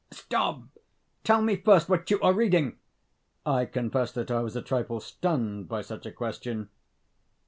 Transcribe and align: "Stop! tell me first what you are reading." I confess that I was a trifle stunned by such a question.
"Stop! 0.09 0.63
tell 1.23 1.43
me 1.43 1.55
first 1.57 1.87
what 1.87 2.09
you 2.09 2.19
are 2.21 2.33
reading." 2.33 2.79
I 3.45 3.65
confess 3.65 4.11
that 4.13 4.31
I 4.31 4.39
was 4.41 4.55
a 4.55 4.61
trifle 4.63 4.99
stunned 4.99 5.69
by 5.69 5.83
such 5.83 6.07
a 6.07 6.11
question. 6.11 6.69